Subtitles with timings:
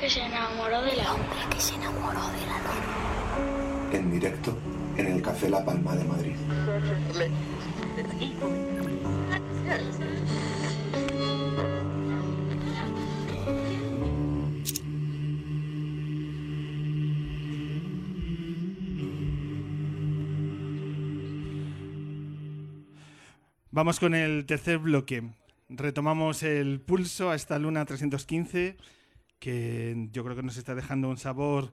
[0.00, 3.92] que se enamoró de la hombre que se enamoró de la luna.
[3.92, 4.56] En directo
[4.96, 6.36] en el Café La Palma de Madrid.
[23.70, 25.30] Vamos con el tercer bloque.
[25.68, 28.78] Retomamos el pulso a esta luna 315
[29.40, 31.72] que yo creo que nos está dejando un sabor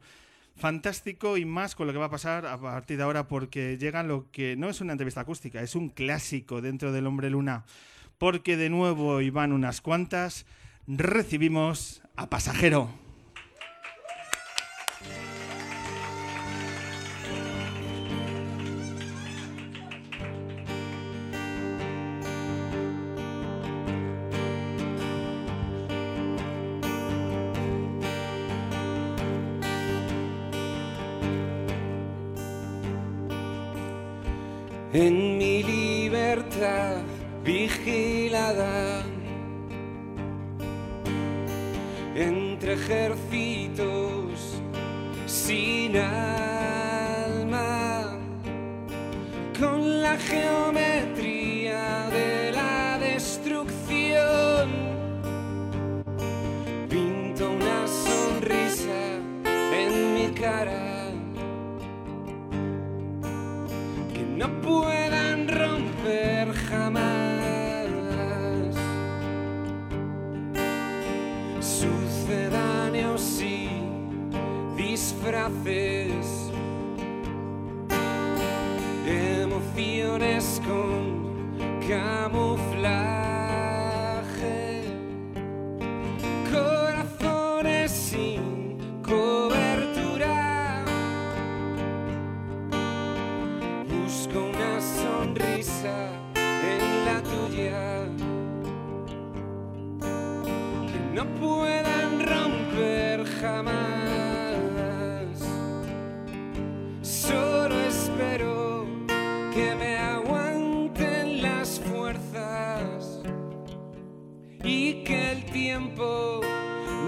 [0.56, 4.02] fantástico y más con lo que va a pasar a partir de ahora porque llega
[4.02, 7.66] lo que no es una entrevista acústica, es un clásico dentro del Hombre Luna.
[8.18, 10.48] Porque de nuevo, y van unas cuantas,
[10.88, 12.90] recibimos a Pasajero.
[34.98, 37.02] En mi libertad
[37.44, 39.03] vigilada.
[42.16, 44.59] Entre ejércitos
[45.28, 47.48] sin alma
[49.59, 50.97] con la geometría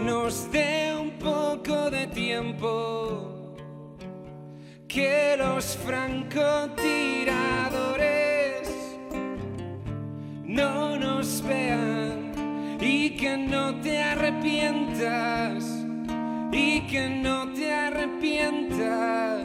[0.06, 3.56] nos dé un poco de tiempo,
[4.88, 8.70] que los francotiradores
[10.44, 12.32] no nos vean
[12.80, 15.64] y que no te arrepientas
[16.52, 19.39] y que no te arrepientas.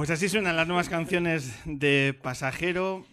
[0.00, 3.04] Pues así suenan las nuevas canciones de Pasajero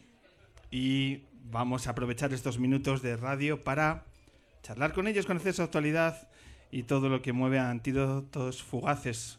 [0.72, 4.06] y vamos a aprovechar estos minutos de radio para
[4.64, 6.30] charlar con ellos, conocer su actualidad
[6.72, 9.38] y todo lo que mueve a Antídotos Fugaces,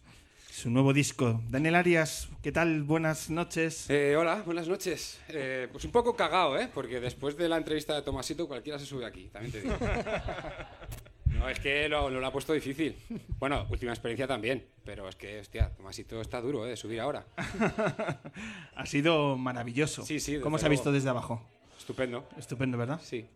[0.51, 1.41] su nuevo disco.
[1.49, 2.83] Daniel Arias, ¿qué tal?
[2.83, 3.89] Buenas noches.
[3.89, 5.19] Eh, hola, buenas noches.
[5.29, 6.69] Eh, pues un poco cagado, ¿eh?
[6.75, 9.75] Porque después de la entrevista de Tomasito cualquiera se sube aquí, también te digo.
[11.39, 12.97] No, es que lo, lo, ha puesto difícil.
[13.39, 16.71] Bueno, última experiencia también, pero es que, hostia, Tomasito está duro, ¿eh?
[16.71, 17.25] De subir ahora.
[18.75, 20.05] ha sido maravilloso.
[20.05, 20.41] Sí, sí.
[20.41, 21.41] ¿Cómo se ha visto desde abajo?
[21.79, 22.29] Estupendo.
[22.37, 23.01] Estupendo, ¿verdad?
[23.03, 23.27] Sí.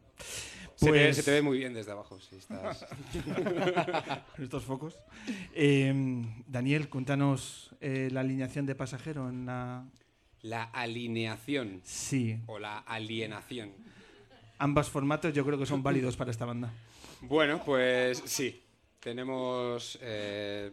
[0.74, 2.18] Se, te, Pues- se te ve muy bien desde abajo.
[2.20, 2.84] si estás-
[4.38, 4.98] estos focos.
[5.54, 5.94] Eh,
[6.48, 9.84] Daniel, cuéntanos eh, la alineación de pasajero en la...
[10.42, 13.70] La alineación Sí, o la alienación.
[14.58, 16.72] ambos formatos yo creo que son válidos para esta banda.
[17.22, 18.62] Bueno, pues sí.
[19.00, 20.70] Tenemos eh,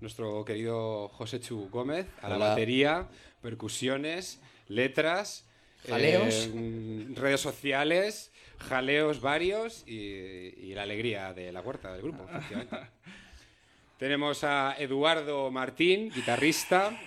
[0.00, 2.48] nuestro querido José Chu Gómez a la Hola.
[2.48, 3.06] batería,
[3.42, 5.46] percusiones, letras,
[5.86, 6.46] Jaleos.
[6.46, 12.24] eh, mm, redes sociales, jaleos varios y, y la alegría de la huerta del grupo,
[12.28, 12.76] efectivamente.
[13.98, 16.98] Tenemos a Eduardo Martín, guitarrista,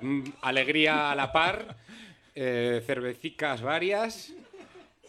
[0.00, 1.76] mm, alegría a la par,
[2.36, 4.32] eh, cervecicas varias.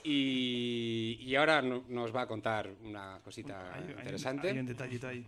[0.07, 4.49] Y, y ahora no- nos va a contar una cosita Hay- hay- interesante.
[4.51, 5.25] Hay un detallito ahí.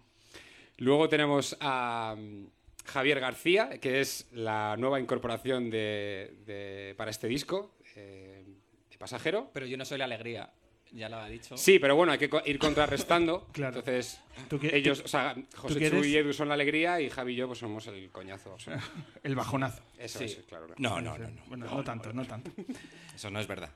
[0.77, 2.45] Luego tenemos a mm,
[2.85, 8.43] Javier García, que es la nueva incorporación de, de- para este disco, eh,
[8.91, 9.49] de Pasajero.
[9.53, 10.49] Pero yo no soy la alegría,
[10.91, 11.57] ya lo ha dicho.
[11.57, 13.47] Sí, pero bueno, hay que ir contrarrestando.
[13.53, 13.79] Claro.
[13.79, 14.19] Entonces,
[14.49, 17.33] ¿Tú qué- ellos, tú- o sea, José Chu y Edu son la alegría y Javi
[17.33, 18.53] y yo pues somos el coñazo.
[18.53, 18.79] o sea,
[19.23, 19.81] El bajonazo.
[19.97, 20.25] eso Sí.
[20.25, 20.67] es, claro.
[20.67, 20.79] claro.
[20.79, 21.41] No, no, no, no.
[21.47, 22.51] Bueno, no tanto, no tanto.
[23.15, 23.71] Eso no es verdad.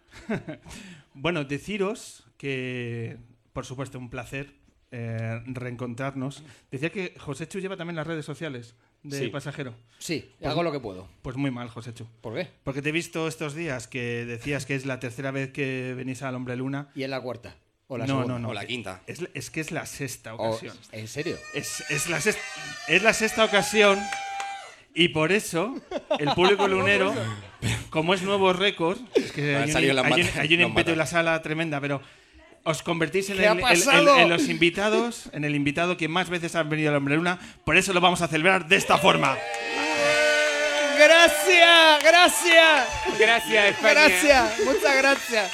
[1.15, 3.17] Bueno, deciros que,
[3.53, 4.53] por supuesto, un placer
[4.91, 6.43] eh, reencontrarnos.
[6.69, 9.27] Decía que José Chu lleva también las redes sociales de Sí.
[9.29, 9.73] pasajero.
[9.99, 11.07] Sí, hago lo que puedo.
[11.21, 12.05] Pues muy mal, José Chu.
[12.21, 12.49] ¿Por qué?
[12.63, 16.21] Porque te he visto estos días que decías que es la tercera vez que venís
[16.21, 16.89] al Hombre Luna.
[16.93, 17.55] ¿Y en la cuarta?
[17.87, 18.33] ¿O la no, segunda?
[18.33, 18.49] no, no.
[18.49, 19.01] O la quinta.
[19.07, 20.75] Es, es que es la sexta ocasión.
[20.91, 21.37] ¿En serio?
[21.53, 22.41] Es, es la sexta,
[22.87, 23.99] es la sexta ocasión
[24.93, 25.73] y por eso
[26.19, 27.13] el público lunero,
[27.89, 29.97] como es nuevo récord, es que hay un,
[30.39, 32.01] hay un ímpetu en la sala tremenda, pero
[32.63, 34.17] os convertís en, ¿Qué ha el- el- el- pasado?
[34.17, 37.75] en los invitados, en el invitado que más veces ha venido al Hombre Luna, por
[37.77, 39.37] eso lo vamos a celebrar de esta forma.
[40.97, 42.03] ¡Gracias!
[42.03, 42.87] ¡Gracias!
[43.19, 43.93] Gracias, España.
[43.93, 44.59] ¡Gracias!
[44.65, 45.51] ¡Muchas gracias!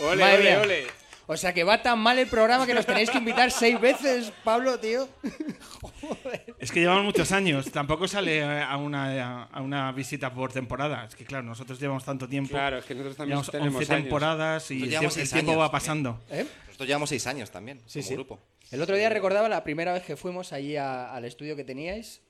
[0.00, 0.60] Ole, Madre ole, mía.
[0.62, 0.86] ole.
[1.26, 4.32] O sea que va tan mal el programa que nos tenéis que invitar seis veces,
[4.44, 5.08] Pablo, tío.
[6.62, 11.06] Es que llevamos muchos años, tampoco sale a una, a una visita por temporada.
[11.06, 12.50] Es que claro, nosotros llevamos tanto tiempo.
[12.50, 14.04] Claro, es que nosotros también Llevamos tenemos 11 años.
[14.04, 16.20] temporadas y el, el tiempo va pasando.
[16.30, 16.46] ¿Eh?
[16.66, 18.14] Nosotros llevamos seis años también, Sí, como sí.
[18.14, 18.40] grupo.
[18.70, 22.22] El otro día recordaba la primera vez que fuimos allí a- al estudio que teníais,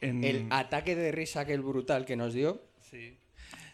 [0.00, 3.18] En- el ataque de risa aquel brutal que nos dio, Sí.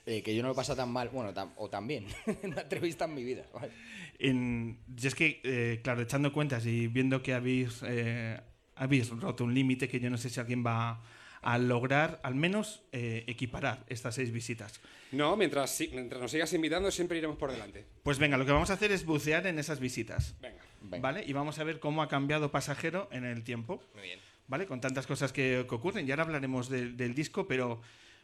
[0.06, 2.06] eh, que yo no lo he pasado tan mal, bueno, o tan bien,
[2.42, 3.44] en una entrevista en mi vida.
[3.54, 3.70] ¿vale?
[4.18, 8.40] En, y es que, eh, claro, echando cuentas y viendo que habéis, eh,
[8.80, 11.02] habéis roto un límite que yo no sé si alguien va
[11.42, 14.80] a lograr, al menos eh, equiparar estas seis visitas.
[15.12, 17.86] No, mientras, mientras nos sigas invitando siempre iremos por delante.
[18.02, 20.34] Pues venga, lo que vamos a hacer es bucear en esas visitas.
[20.40, 20.60] Venga.
[20.82, 20.98] Venga.
[21.00, 21.24] ¿Vale?
[21.26, 23.82] Y vamos a ver cómo ha cambiado pasajero en el tiempo.
[23.94, 24.18] Muy bien.
[24.48, 24.66] ¿Vale?
[24.66, 26.06] Con tantas cosas que, que ocurren.
[26.06, 27.80] Y ahora hablaremos del- del disco, pero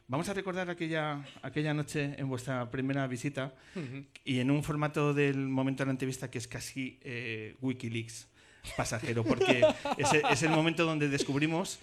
[0.08, 3.54] vamos a recordar aquella, aquella noche en vuestra primera visita
[4.24, 8.28] y en un formato del momento de la entrevista que es casi eh, Wikileaks
[8.76, 9.66] pasajero, porque
[9.96, 11.78] es, es el momento donde descubrimos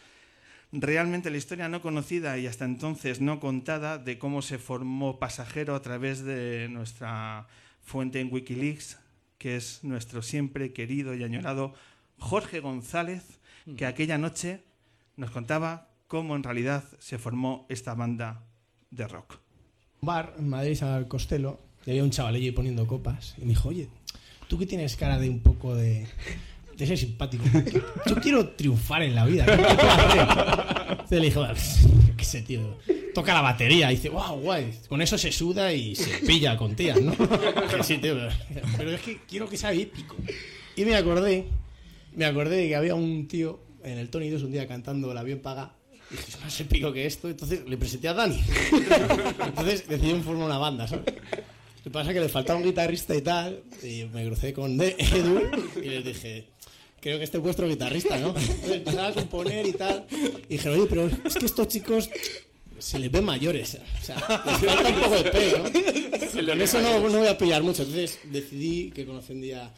[0.74, 5.76] realmente la historia no conocida y hasta entonces no contada de cómo se formó pasajero
[5.76, 7.48] a través de nuestra
[7.84, 8.98] fuente en Wikileaks,
[9.38, 11.76] que es nuestro siempre querido y añorado
[12.18, 13.24] Jorge González,
[13.78, 14.64] que aquella noche
[15.16, 18.44] nos contaba cómo en realidad se formó esta banda
[18.90, 19.40] de rock.
[20.02, 23.36] bar en Madrid, al Costello, y había un chaval allí poniendo copas.
[23.38, 23.90] Y me dijo, oye,
[24.48, 26.08] tú que tienes cara de un poco de,
[26.78, 27.44] de ser simpático,
[28.06, 29.46] yo quiero triunfar en la vida.
[29.46, 30.28] ¿qué puedo hacer?".
[30.90, 32.78] Entonces le dijo, "Yo qué sé, tío,
[33.14, 33.92] toca la batería.
[33.92, 37.16] Y dice, wow, guay, con eso se suda y se pilla con tías, ¿no?
[37.84, 38.16] Sí, tío,
[38.78, 40.16] pero, es que quiero que sea épico.
[40.76, 41.46] Y me acordé,
[42.16, 45.24] me acordé de que había un tío en el Tony 2 un día cantando La
[45.24, 45.74] bien paga.
[46.10, 47.30] Y dije, es más épico que esto.
[47.30, 48.40] Entonces le presenté a Dani.
[49.46, 51.06] Entonces decidieron formar una banda, ¿sabes?
[51.08, 53.62] Lo que pasa es que le faltaba un guitarrista y tal.
[53.84, 55.42] Y me crucé con Edu
[55.76, 56.48] y les dije,
[57.04, 58.34] creo que este es vuestro guitarrista, ¿no?
[58.66, 60.06] Empezaba a componer y tal.
[60.48, 62.10] Y dije, oye, pero es que estos chicos
[62.80, 63.78] se les ven mayores.
[64.02, 66.48] O sea, les falta un poco de pelo, ¿no?
[66.48, 67.84] Con eso no, no voy a pillar mucho.
[67.84, 69.74] Entonces decidí que conocí un día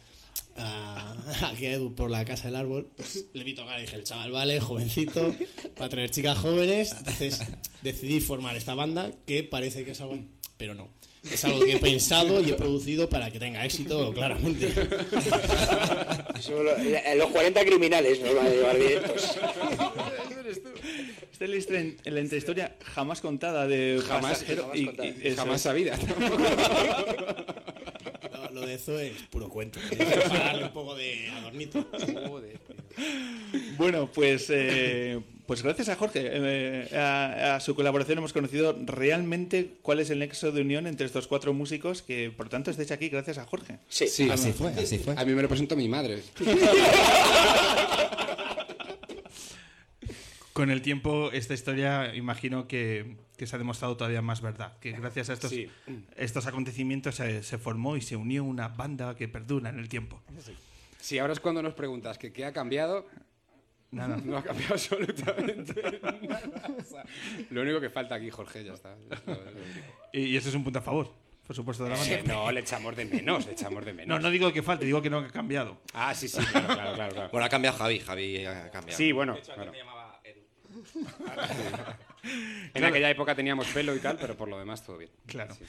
[0.56, 1.16] a,
[1.50, 2.88] aquí a Edu por la casa del árbol.
[2.96, 5.34] Pues le vi tocar y dije, el chaval vale, jovencito,
[5.76, 6.92] para traer chicas jóvenes.
[6.96, 7.40] Entonces
[7.82, 10.16] decidí formar esta banda que parece que es algo,
[10.56, 10.88] pero no.
[11.32, 14.72] Es algo que he pensado y he producido para que tenga éxito, claramente.
[16.40, 19.36] Solo- eh, los 40 criminales nos van a llevar directos.
[21.32, 25.08] Esta es la histori- la intrahistoria jamás contada de Jamás, pasajero jamás y- contada.
[25.08, 25.98] y Jamás sabida.
[28.56, 29.78] Lo, de Zoe es puro cuento.
[30.30, 31.86] Darle un poco de adornito.
[33.76, 39.74] Bueno, pues, eh, pues gracias a Jorge, eh, a, a su colaboración hemos conocido realmente
[39.82, 43.10] cuál es el nexo de unión entre estos cuatro músicos que, por tanto, estáis aquí
[43.10, 43.78] gracias a Jorge.
[43.88, 45.14] Sí, Sí, Así fue, así fue.
[45.16, 46.22] A mí me lo presentó mi madre.
[50.56, 54.78] Con el tiempo, esta historia imagino que, que se ha demostrado todavía más verdad.
[54.80, 55.68] Que gracias a estos, Sí.
[56.16, 60.22] estos acontecimientos se, se formó y se unió una banda que perdura en el tiempo.
[60.98, 63.06] Sí, ahora es cuando nos preguntas que qué ha cambiado.
[63.90, 64.16] Nada.
[64.24, 66.70] No ha cambiado absolutamente nada.
[66.78, 67.04] O sea,
[67.50, 68.96] lo único que falta aquí, Jorge, ya está.
[69.10, 69.86] Es lo- es lo único.
[70.14, 71.12] Y, y eso es un punto a favor,
[71.46, 72.14] por supuesto, de la banda.
[72.14, 74.08] Eh, no, le echamos de menos, le echamos de menos.
[74.08, 75.78] No, no digo que falte, digo que no ha cambiado.
[75.92, 77.14] Ah, sí, sí, claro, claro, claro.
[77.14, 77.28] claro.
[77.30, 78.96] Bueno, ha cambiado Javi, Javi ha cambiado.
[78.96, 79.36] Sí, bueno.
[79.54, 79.72] claro.
[82.74, 85.10] En aquella época teníamos pelo y tal, pero por lo demás todo bien.
[85.26, 85.54] Claro.
[85.54, 85.64] Sí.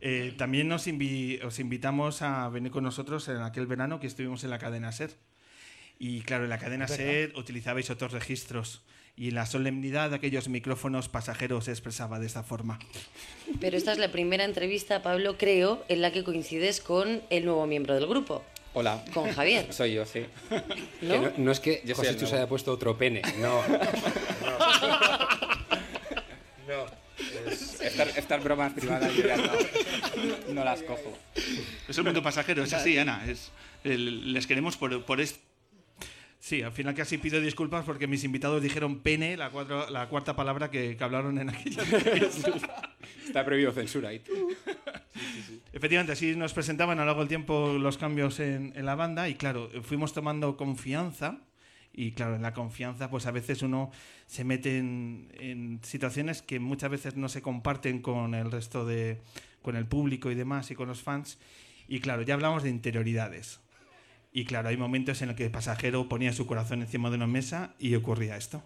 [0.00, 4.44] Eh, también nos invi- os invitamos a venir con nosotros en aquel verano que estuvimos
[4.44, 5.10] en la cadena SER.
[5.98, 8.82] Y claro, en la cadena SER utilizabais otros registros.
[9.18, 12.78] Y la solemnidad de aquellos micrófonos pasajeros se expresaba de esta forma.
[13.60, 17.66] Pero esta es la primera entrevista, Pablo, creo, en la que coincides con el nuevo
[17.66, 18.44] miembro del grupo,
[18.78, 19.02] Hola.
[19.14, 19.72] con Javier.
[19.72, 20.26] Soy yo, sí.
[21.00, 21.12] ¿No?
[21.14, 22.36] Que no, no es que Yo José el Chu se nuevo.
[22.42, 23.62] haya puesto otro pene, no.
[27.80, 29.52] Estas, estas bromas privadas yo ya no,
[30.52, 31.16] no las cojo.
[31.88, 33.24] Es el mundo pasajero, es así, Ana.
[33.26, 33.52] Es,
[33.84, 35.38] el- les queremos por, por esto.
[36.38, 40.36] Sí, al final casi pido disculpas porque mis invitados dijeron pene, la, cuatro- la cuarta
[40.36, 41.82] palabra que, que hablaron en aquella.
[43.26, 44.20] Está prohibido censura ahí.
[45.72, 49.28] Efectivamente, así nos presentaban a lo largo del tiempo los cambios en, en la banda
[49.28, 51.40] y claro, fuimos tomando confianza
[51.92, 53.90] y claro, en la confianza pues a veces uno
[54.26, 59.20] se mete en, en situaciones que muchas veces no se comparten con el resto de,
[59.62, 61.38] con el público y demás y con los fans
[61.88, 63.60] y claro, ya hablamos de interioridades.
[64.32, 67.26] Y claro, hay momentos en los que el pasajero ponía su corazón encima de una
[67.26, 68.62] mesa y ocurría esto.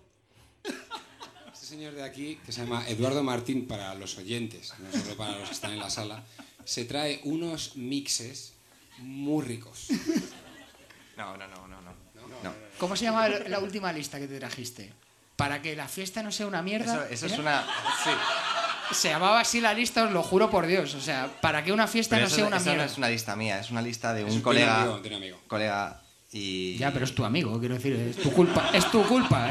[1.53, 5.39] Este señor de aquí, que se llama Eduardo Martín para los oyentes, no solo para
[5.39, 6.25] los que están en la sala,
[6.64, 8.52] se trae unos mixes
[8.99, 9.88] muy ricos.
[11.17, 11.81] No, no, no, no.
[11.83, 11.90] no.
[12.43, 12.55] no.
[12.79, 14.93] ¿Cómo se llama la última lista que te trajiste?
[15.37, 17.07] Para que la fiesta no sea una mierda.
[17.07, 17.40] Eso, eso es ¿era?
[17.43, 17.62] una.
[18.05, 18.11] Sí.
[18.95, 20.95] Se llamaba así la lista, os lo juro por Dios.
[20.95, 22.87] O sea, para que una fiesta Pero no eso, sea una eso no mierda.
[22.93, 24.83] es una lista mía, es una lista de un, Es un colega.
[24.83, 25.38] amigo, tiene amigo.
[25.47, 26.02] Colega
[26.33, 26.76] y.
[26.76, 28.71] Ya, pero es tu amigo, quiero decir, es tu culpa.
[28.73, 29.50] Es tu culpa.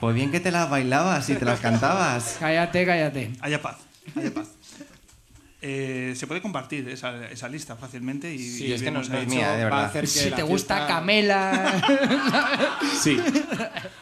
[0.00, 2.36] Pues bien que te las bailabas y te las cantabas.
[2.38, 3.32] cállate, cállate.
[3.40, 3.78] Haya paz,
[4.16, 4.48] haya paz.
[5.66, 9.08] Eh, se puede compartir esa, esa lista fácilmente y, Sí, y es que no es
[9.08, 9.84] mía, de va a verdad.
[9.86, 12.78] hacer que Si te gusta fiesta- Camela.
[13.02, 13.16] Sí.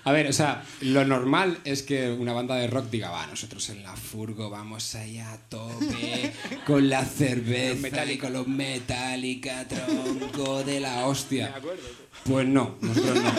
[0.02, 3.68] A ver, o sea, lo normal es que una banda de rock diga, va, nosotros
[3.70, 6.32] en la furgo vamos allá a tope
[6.66, 11.54] con la cerveza y con los metálica, tronco de la hostia.
[12.24, 13.32] Pues no, nosotros no.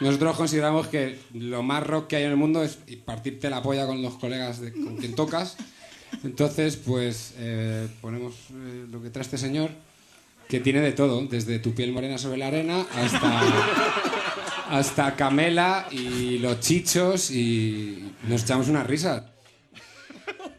[0.00, 3.86] Nosotros consideramos que lo más rock que hay en el mundo es partirte la polla
[3.86, 5.58] con los colegas de, con quien tocas.
[6.24, 9.70] Entonces, pues eh, ponemos eh, lo que trae este señor,
[10.48, 13.42] que tiene de todo, desde tu piel morena sobre la arena hasta
[14.70, 19.32] hasta Camela y los chichos y nos echamos una risa.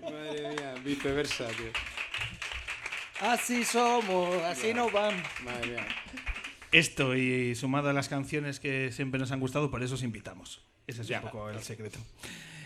[0.01, 1.71] Madre mía, viceversa, tío.
[3.21, 5.21] Así somos, así nos van.
[5.45, 5.87] Madre mía.
[6.71, 10.61] Esto y sumado a las canciones que siempre nos han gustado, por eso os invitamos.
[10.87, 11.19] Ese es Ya.
[11.19, 11.99] un poco el secreto.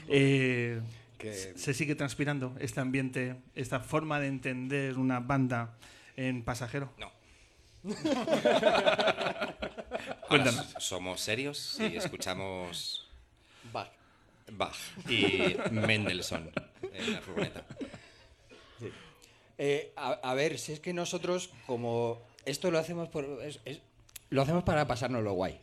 [0.07, 0.79] Eh,
[1.17, 5.77] Que- Se sigue transpirando este ambiente, esta forma de entender una banda
[6.15, 6.91] en pasajero.
[6.97, 7.11] No.
[10.27, 10.57] Cuéntanos.
[10.67, 13.07] Ahora, somos serios y escuchamos
[13.75, 13.91] Va.
[14.51, 14.75] Bach
[15.09, 16.51] y Mendelssohn
[16.93, 17.65] en la furgoneta.
[19.57, 23.81] Eh, a, a ver, si es que nosotros, como esto lo hacemos por, es- es-
[24.29, 25.59] lo hacemos para pasárnoslo guay.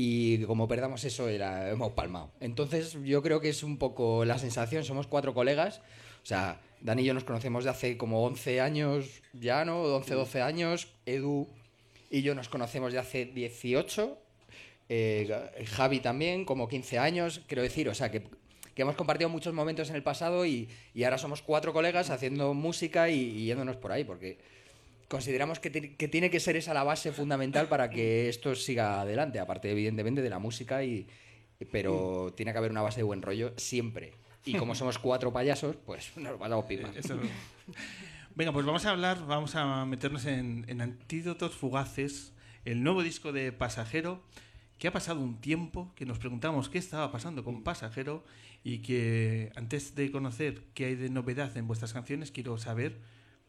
[0.00, 2.30] Y como perdamos eso, era, hemos palmado.
[2.38, 4.84] Entonces, yo creo que es un poco la sensación.
[4.84, 5.80] Somos cuatro colegas.
[6.22, 9.82] O sea, Dani y yo nos conocemos de hace como 11 años ya, ¿no?
[9.82, 10.86] 11, 12 años.
[11.04, 11.48] Edu
[12.12, 14.16] y yo nos conocemos de hace 18.
[14.88, 17.40] Eh, Javi también, como 15 años.
[17.48, 18.22] Quiero decir, o sea, que,
[18.76, 22.54] que hemos compartido muchos momentos en el pasado y, y ahora somos cuatro colegas haciendo
[22.54, 24.38] música y, y yéndonos por ahí, porque
[25.08, 29.38] consideramos que, que tiene que ser esa la base fundamental para que esto siga adelante,
[29.40, 31.06] aparte evidentemente de la música, y,
[31.72, 34.12] pero tiene que haber una base de buen rollo siempre.
[34.44, 36.90] Y como somos cuatro payasos, pues nos pasamos pipa.
[36.96, 37.18] Eso-
[38.34, 42.32] Venga, pues vamos a hablar, vamos a meternos en, en Antídotos Fugaces,
[42.64, 44.22] el nuevo disco de Pasajero,
[44.78, 48.24] que ha pasado un tiempo, que nos preguntamos qué estaba pasando con Pasajero
[48.62, 53.00] y que antes de conocer qué hay de novedad en vuestras canciones, quiero saber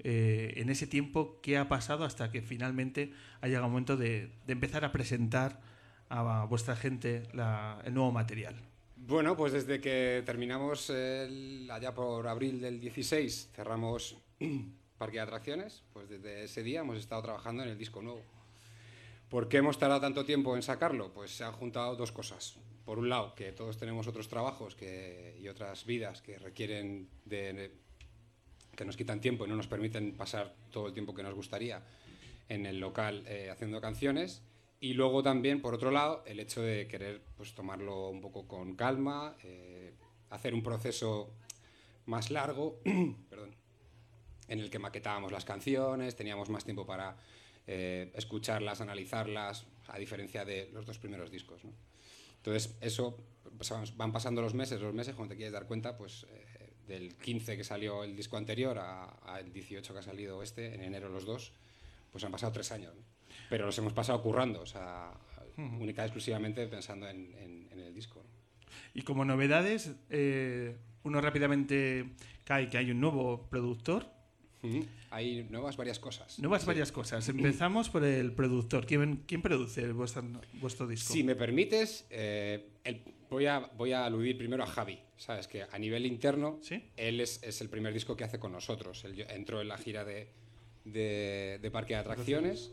[0.04, 4.32] eh, en ese tiempo qué ha pasado hasta que finalmente ha llegado el momento de,
[4.46, 5.60] de empezar a presentar
[6.10, 8.56] a vuestra gente la- el nuevo material?
[8.96, 14.18] Bueno, pues desde que terminamos el- allá por abril del 16, cerramos
[14.98, 18.22] Parque de Atracciones, pues desde ese día hemos estado trabajando en el disco nuevo.
[19.30, 21.14] ¿Por qué hemos tardado tanto tiempo en sacarlo?
[21.14, 22.56] Pues se han juntado dos cosas.
[22.84, 27.54] Por un lado, que todos tenemos otros trabajos que, y otras vidas que requieren de,
[27.54, 27.72] de-
[28.80, 31.84] que nos quitan tiempo y no nos permiten pasar todo el tiempo que nos gustaría
[32.48, 34.42] en el local eh, haciendo canciones.
[34.80, 38.78] Y luego también, por otro lado, el hecho de querer pues, tomarlo un poco con
[38.78, 39.92] calma, eh,
[40.30, 41.30] hacer un proceso
[42.06, 43.18] más largo, en
[44.48, 47.18] el que maquetábamos las canciones, teníamos más tiempo para
[47.68, 51.64] eh, escucharlas, analizarlas, a diferencia de los dos primeros discos.
[52.38, 53.18] Entonces, eso,
[53.58, 56.26] pues, van pasando los meses, los meses, cuando te quieres dar cuenta, pues
[56.90, 60.82] del 15 que salió el disco anterior a- al 18 que ha salido este, en
[60.82, 61.54] enero los dos,
[62.12, 62.94] pues han pasado tres años.
[62.96, 63.02] ¿no?
[63.50, 65.14] Pero los hemos pasado currando, o sea,
[65.58, 65.78] Ujú.
[65.84, 68.22] única y exclusivamente pensando en, en- en el disco.
[68.22, 68.70] ¿no?
[68.94, 72.10] Y como novedades, eh, uno rápidamente
[72.44, 74.08] cae que hay un nuevo productor.
[75.12, 76.38] Hay nuevas varias cosas.
[76.40, 76.68] Nuevas Sí.
[76.68, 77.30] varias cosas.
[77.30, 78.86] Empezamos por el productor.
[78.86, 80.22] ¿Quién, quién produce vuestra-
[80.60, 81.14] vuestro disco?
[81.14, 85.00] Si me permites, eh, el- voy, a, voy a aludir primero a Javi.
[85.20, 86.58] Sabes que a nivel interno,
[86.98, 89.04] él es, es el primer disco que hace con nosotros.
[89.04, 90.30] Él entró en la gira de,
[90.86, 92.72] de, de Parque de Atracciones,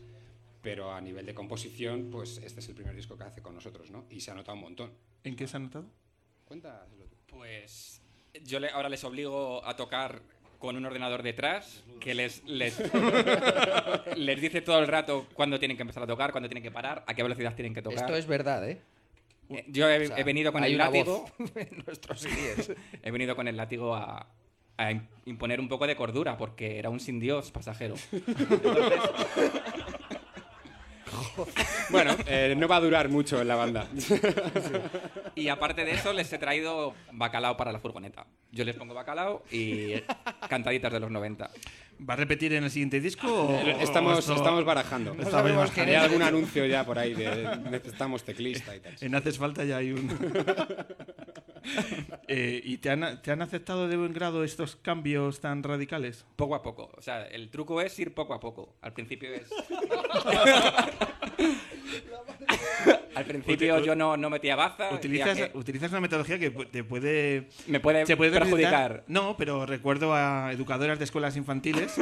[0.61, 3.91] pero a nivel de composición, pues este es el primer disco que hace con nosotros,
[3.91, 4.05] ¿no?
[4.09, 4.91] Y se ha notado un montón.
[5.23, 5.85] ¿En qué se ha notado?
[6.45, 7.15] Cuéntaselo tú.
[7.27, 8.01] Pues
[8.45, 10.21] yo le- ahora les obligo a tocar
[10.57, 12.79] con un ordenador detrás que les, les,
[14.15, 17.03] les dice todo el rato cuándo tienen que empezar a tocar, cuándo tienen que parar,
[17.07, 17.99] a qué velocidad tienen que tocar.
[17.99, 18.81] Esto es verdad, ¿eh?
[19.49, 21.25] Eh, Yo he, O sea, he venido con el látigo.
[21.55, 22.25] en nuestros
[23.03, 24.27] he venido con el látigo a,
[24.77, 27.95] a im- imponer un poco de cordura porque era un sin Dios pasajero.
[31.89, 33.87] Bueno, eh, no va a durar mucho en la banda.
[35.35, 38.25] Y aparte de eso, les he traído bacalao para la furgoneta.
[38.51, 39.93] Yo les pongo bacalao y
[40.49, 41.49] cantaditas de los 90.
[41.99, 43.27] ¿Va a repetir en el siguiente disco?
[43.27, 45.15] o- Eh, Estamos, o esto- estamos barajando.
[45.15, 48.95] No sabemos Hay algún anuncio ya por ahí de necesitamos teclista y tal.
[49.01, 50.07] En Haces Falta ya hay un...
[52.29, 56.25] Eh, ¿Y te han, te han aceptado de buen grado estos cambios tan radicales?
[56.35, 56.91] Poco a poco.
[56.97, 58.75] O sea, el truco es ir poco a poco.
[58.81, 59.49] Al principio es.
[63.15, 64.93] Al principio yo no, no metía baza.
[64.93, 67.47] Utilizas, decía que- utilizas una metodología que te puede...
[67.65, 69.03] Me puede te puede perjudicar.
[69.07, 71.95] No, pero recuerdo a educadoras de escuelas infantiles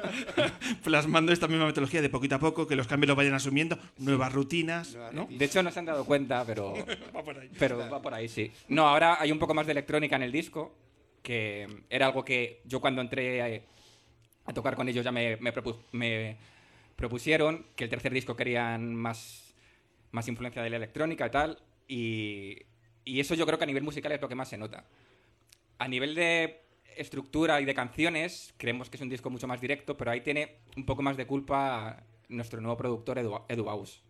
[0.84, 4.32] plasmando esta misma metodología de poquito a poco, que los cambios los vayan asumiendo, nuevas
[4.32, 5.28] rutinas, ¿no?
[5.30, 6.74] De hecho, no se han dado cuenta, pero.
[7.14, 7.48] Va por ahí.
[7.56, 8.50] Pero va por ahí, sí.
[8.68, 10.74] No, ahora hay un poco más de electrónica en el disco,
[11.22, 15.52] que era algo que yo cuando entré a, a tocar con ellos ya me, me
[15.52, 16.36] propu- me
[16.96, 19.54] propusieron, que el tercer disco querían más,
[20.10, 22.58] más influencia de la electrónica y tal, y,
[23.04, 24.84] y eso yo creo que a nivel musical es lo que más se nota.
[25.78, 26.62] A nivel de
[26.96, 30.58] estructura y de canciones, creemos que es un disco mucho más directo, pero ahí tiene
[30.76, 34.02] un poco más de culpa nuestro nuevo productor Edu, Edu Baus,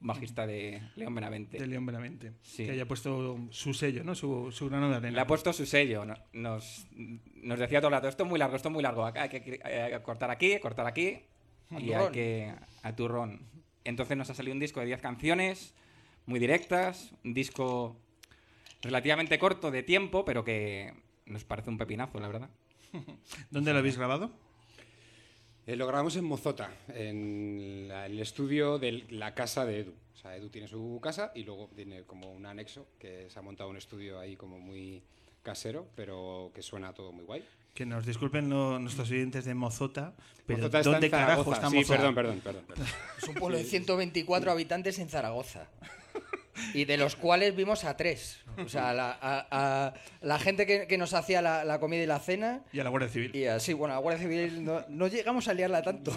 [0.00, 1.58] bajista de León Benavente.
[1.58, 2.32] De León Benavente.
[2.42, 2.64] Sí.
[2.64, 4.14] Que haya puesto su sello, ¿no?
[4.14, 5.14] Su, su grano de arena.
[5.14, 6.04] Le ha puesto su sello.
[6.04, 6.86] no- Nos,
[7.36, 9.04] nos decía todo el rato, esto es muy largo, esto es muy largo.
[9.04, 11.18] Acá hay que eh, cortar aquí, cortar aquí.
[11.70, 12.54] A y hay que...
[12.82, 13.40] A turrón.
[13.84, 15.74] Entonces nos ha salido un disco de 10 canciones,
[16.26, 17.96] muy directas, un disco
[18.82, 20.92] relativamente corto de tiempo, pero que
[21.26, 22.50] nos parece un pepinazo, la verdad.
[23.50, 24.32] ¿Dónde lo habéis grabado?
[25.66, 29.94] Eh, lo grabamos en Mozota, en la- el estudio de la casa de Edu.
[30.14, 33.42] O sea, Edu tiene su casa y luego tiene como un anexo que se ha
[33.42, 35.02] montado un estudio ahí como muy
[35.42, 37.44] casero, pero que suena todo muy guay.
[37.74, 40.12] Que nos disculpen lo- nuestros oyentes de Mozota,
[40.44, 41.94] pero Mozota está ¿dónde en carajo está Sí, Mozota?
[41.96, 42.86] perdón, perdón, perdón, perdón.
[43.18, 45.68] Es un pueblo de 124 habitantes en Zaragoza.
[46.74, 48.40] Y de los cuales vimos a tres.
[48.58, 52.06] O sea, la, a- a- la gente que, que nos hacía la, la comida y
[52.06, 52.62] la cena.
[52.72, 53.34] Y a la Guardia Civil.
[53.34, 56.12] Y así, bueno, a la Guardia Civil no, no llegamos a liarla tanto.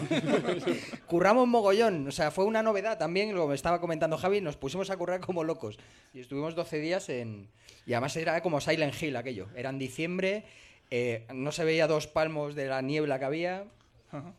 [1.08, 2.08] Curramos mogollón.
[2.08, 4.98] O sea, fue una novedad también, lo que me estaba comentando Javi, nos pusimos a
[4.98, 5.78] currar como locos.
[6.14, 7.50] Y estuvimos 12 días en...
[7.86, 9.48] Y además era como Silent Hill aquello.
[9.56, 10.46] Era en diciembre,
[10.90, 13.66] eh, no se veía dos palmos de la niebla que había.
[14.12, 14.34] Ajá.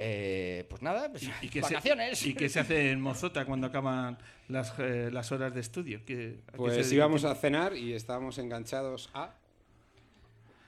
[0.00, 2.20] Eh, pues nada, pues, ¿Y qué, vacaciones.
[2.20, 6.04] Se, ¿Y qué se hace en Mozota cuando acaban las, eh, las horas de estudio?
[6.06, 9.34] ¿Qué- a Pues íbamos a cenar y estábamos enganchados a...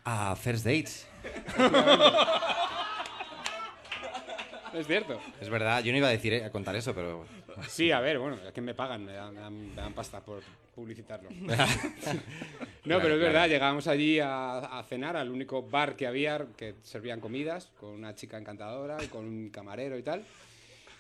[0.05, 1.07] A First Dates.
[4.75, 5.21] Es cierto.
[5.41, 7.25] Es verdad, yo no iba a decir eh, a contar eso, pero.
[7.69, 10.21] Sí, a ver, bueno, es que me pagan, me dan, me dan- me dan pasta
[10.21, 10.43] por
[10.75, 11.29] publicitarlo.
[12.85, 13.53] no, pero es verdad, claro.
[13.53, 18.15] llegábamos allí a, a cenar al único bar que había que servían comidas, con una
[18.15, 20.25] chica encantadora y con un camarero y tal.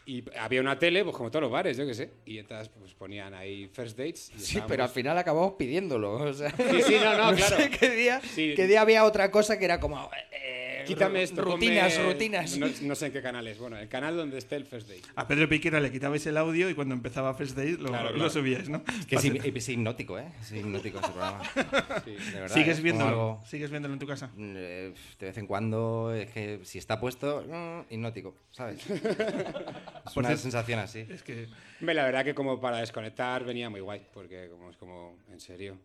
[0.07, 2.11] Y había una tele, pues como todos los bares, yo qué sé.
[2.25, 4.31] Y entonces pues ponían ahí first dates.
[4.31, 6.15] y Sí, estábamos- pero al final acabamos pidiéndolo.
[6.15, 7.57] o sea, Sí, sí, no, no, claro.
[7.57, 8.55] sé qué día, Sí.
[8.57, 10.11] qué día había otra cosa que era como.
[10.33, 11.43] eh, Quítame esto.
[11.43, 12.59] Rutinas, ponme- rutinas.
[12.59, 13.59] No, no sé en qué canal es.
[13.59, 15.03] Bueno, el canal donde esté el first date.
[15.17, 18.15] A Pedro Piquera le quitabais el audio y cuando empezaba First Day lo, Claro, lo
[18.17, 18.31] claro.
[18.31, 18.83] subíais, ¿no?
[18.99, 20.27] Es que es, hip- es hipnótico, ¿eh?
[20.41, 21.43] Es hipnótico ese programa.
[22.05, 22.11] Sí.
[22.13, 23.09] De verdad, ¿Sigues es como viéndolo?
[23.11, 24.31] algo- ¿Sigues viéndolo en tu casa?
[24.39, 28.81] Eh, de vez en cuando, es que si está puesto, mm, hipnótico, ¿sabes?
[28.91, 31.07] Es Por una cierto, sensación así.
[31.11, 31.47] Es que
[31.81, 35.41] Hombre, La verdad que como para desconectar venía muy guay, porque como es como en
[35.41, 35.79] serio.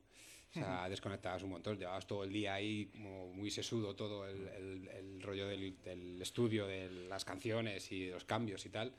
[0.55, 4.47] O sea, desconectabas un montón, llevabas todo el día ahí como muy sesudo todo el,
[4.47, 8.91] el- el rollo del, del estudio, de las canciones y de los cambios y tal.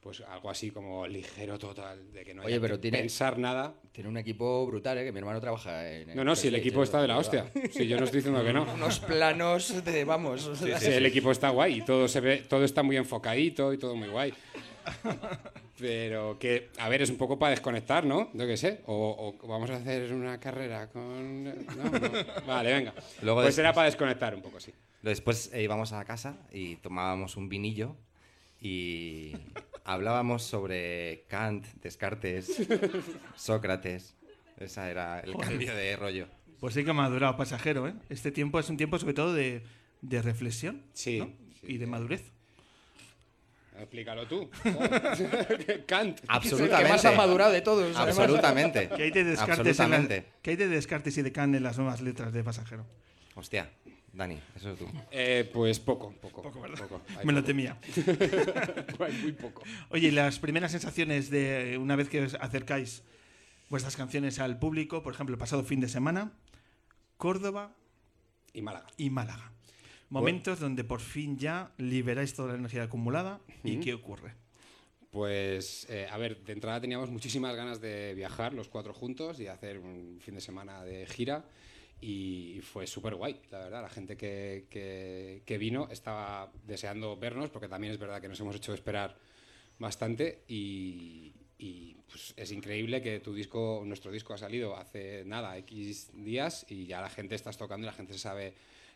[0.00, 3.38] Pues algo así como ligero total, de que no Oye, haya pero que tiene- pensar
[3.38, 3.72] nada.
[3.90, 5.04] Tiene un equipo brutal, ¿eh?
[5.04, 6.14] Que mi hermano trabaja en.
[6.14, 7.50] No, no, si el equipo está de la hostia.
[7.72, 8.64] Si yo no estoy diciendo que no.
[8.74, 10.04] Unos planos de.
[10.04, 10.50] Vamos.
[10.58, 13.78] Sí, sí, el equipo está guay y todo se ve, todo está muy enfocadito y
[13.78, 14.34] todo muy guay.
[15.78, 18.30] Pero que, a ver, es un poco para desconectar, ¿no?
[18.32, 18.80] Yo qué sé.
[18.86, 21.44] O, o vamos a hacer una carrera con.
[21.44, 22.00] no, no.
[22.46, 22.94] Vale, venga.
[23.22, 24.72] Luego pues después- era para desconectar un poco, sí.
[25.02, 27.96] Después eh, íbamos a la casa y tomábamos un vinillo
[28.60, 29.32] y
[29.84, 32.66] hablábamos sobre Kant, Descartes,
[33.36, 34.14] Sócrates.
[34.56, 35.48] Ese era el Joder.
[35.48, 36.28] cambio de rollo.
[36.60, 37.94] Pues sí que ha madurado pasajero, ¿eh?
[38.08, 39.64] Este tiempo es un tiempo sobre todo de,
[40.00, 41.30] de reflexión Sí, ¿no?
[41.62, 42.30] y de madurez.
[43.76, 44.48] Explícalo tú.
[45.86, 46.20] Kant.
[46.28, 46.76] Absolutamente.
[46.76, 47.96] El que más ha madurado de todos.
[47.96, 48.88] Absolutamente.
[48.96, 50.24] ¿Qué hay de Descartes, en la- Absolutamente.
[50.42, 52.86] ¿Qué hay de Descartes y de Kant en las nuevas letras de pasajero?
[53.34, 53.68] Hostia,
[54.12, 54.86] Dani, eso es tú.
[55.10, 56.42] Eh, pues poco, poco.
[56.42, 56.78] Poco, ¿verdad?
[56.78, 57.02] poco.
[57.18, 57.76] Hay Me lo temía.
[59.00, 59.62] Hay muy poco.
[59.90, 63.02] Oye, y las primeras sensaciones de una vez que os acercáis
[63.70, 66.32] vuestras canciones al público, por ejemplo, el pasado fin de semana,
[67.16, 67.72] Córdoba
[68.52, 68.86] Y Málaga.
[68.96, 69.50] y Málaga.
[70.14, 73.40] Momentos donde por fin ya liberáis toda la energía acumulada.
[73.64, 74.32] ¿Y qué ocurre?
[75.10, 79.46] Pues, eh, a ver, de entrada teníamos muchísimas ganas de viajar los cuatro juntos y
[79.46, 81.44] hacer un fin de semana de gira
[82.00, 83.82] y fue súper guay, la verdad.
[83.82, 88.40] La gente que, que- que vino estaba deseando vernos porque también es verdad que nos
[88.40, 89.16] hemos hecho esperar
[89.78, 95.56] bastante y, y, pues, es increíble que tu disco, nuestro disco ha salido hace nada,
[95.58, 98.54] X días y ya la gente estás tocando y la gente se sabe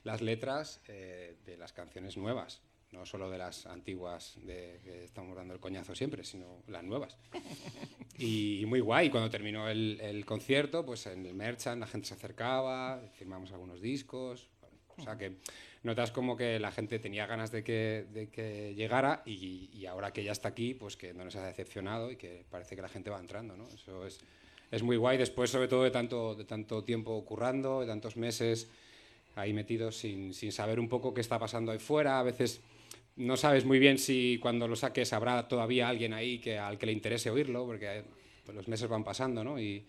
[0.09, 5.37] las letras eh, de las canciones nuevas, no solo de las antiguas de que estamos
[5.37, 7.17] dando el coñazo siempre, sino las nuevas.
[8.21, 12.15] Y, muy guay, cuando terminó el, el concierto, pues en el Merchant la gente se
[12.15, 15.37] acercaba, firmamos algunos discos, bueno, o sea que
[15.85, 20.13] notas como que la gente tenía ganas de que, de que llegara y, y ahora
[20.13, 22.89] que ya está aquí, pues que no nos ha decepcionado y que parece que la
[22.89, 23.69] gente va entrando, ¿no?
[23.69, 24.19] Eso es,
[24.73, 28.69] es muy guay después, sobre todo de tanto, de tanto tiempo currando, de tantos meses
[29.39, 32.19] ahí metidos sin, sin saber un poco qué está pasando ahí fuera.
[32.19, 32.61] A veces
[33.17, 36.87] no sabes muy bien si cuando lo saques habrá todavía alguien ahí que, al que
[36.87, 38.03] le interese oírlo, porque
[38.45, 39.59] pues, los meses van pasando, ¿no?
[39.61, 39.85] Y,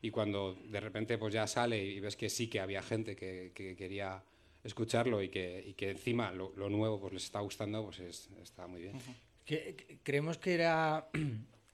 [0.00, 3.52] y cuando de repente pues ya sale y ves que sí que había gente que,
[3.54, 4.22] que quería
[4.64, 8.30] escucharlo y que, y que encima lo, lo nuevo pues les está gustando, pues es-
[8.42, 8.94] está muy bien.
[10.02, 11.08] Creemos que era.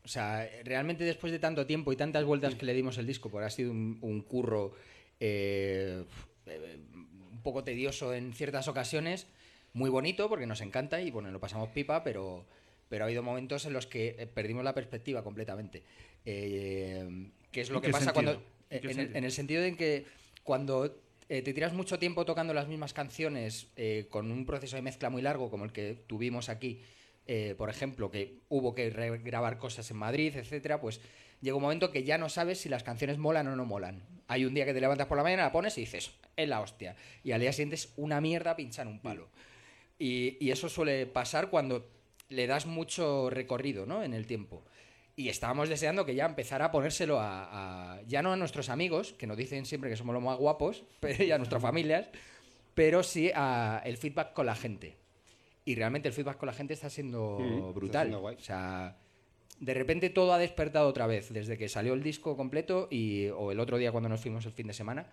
[0.04, 3.28] O sea, realmente después de tanto tiempo y tantas vueltas que le dimos el disco,
[3.28, 4.72] porque ha sido un, un curro
[5.20, 6.02] eh,
[6.46, 6.78] eh,
[7.38, 9.27] un poco tedioso en ciertas ocasiones,
[9.72, 12.44] muy bonito porque nos encanta y bueno, lo pasamos pipa, pero,
[12.88, 15.85] pero ha habido momentos en los que eh, perdimos la perspectiva completamente.
[16.24, 18.24] Eh, ¿Qué es lo ¿En que qué pasa sentido?
[18.24, 18.42] cuando.
[18.70, 19.18] ¿En qué en, el, sentido?
[19.18, 20.07] en el sentido de que
[20.42, 20.94] cuando
[21.29, 25.11] eh, te tiras mucho tiempo tocando las mismas canciones eh, con un proceso de mezcla
[25.11, 26.81] muy largo como el que tuvimos aquí,
[27.27, 31.01] eh, por ejemplo, que hubo que grabar cosas en Madrid, etcétera, pues
[31.40, 34.03] llega un momento que ya no sabes si las canciones molan o no molan.
[34.29, 36.61] Hay un día que te levantas por la mañana, la pones y dices, es la
[36.61, 36.96] hostia.
[37.24, 39.29] Y al día siguiente es una mierda pinchar un palo.
[39.98, 41.88] Y, y eso suele pasar cuando
[42.29, 44.03] le das mucho recorrido ¿no?
[44.03, 44.64] en el tiempo.
[45.16, 49.14] Y estábamos deseando que ya empezara a ponérselo a, a- ya no a nuestros amigos,
[49.14, 52.09] que nos dicen siempre que somos los más guapos, pero, y a nuestras familias,
[52.74, 54.96] pero sí a el feedback con la gente.
[55.64, 58.03] Y realmente el feedback con la gente está siendo Mm, está brutal.
[58.07, 58.37] siendo guay.
[58.37, 58.96] O sea,
[59.60, 63.50] de repente todo ha despertado otra vez, desde que salió el disco completo y, o
[63.52, 65.06] el otro día cuando nos fuimos el fin de semana,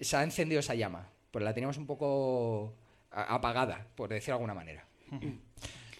[0.00, 1.10] se ha encendido esa llama.
[1.30, 2.74] Pues la teníamos un poco
[3.10, 4.86] apagada, por decirlo de alguna manera.